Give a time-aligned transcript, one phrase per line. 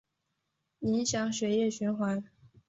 [0.79, 2.25] 影响血液循环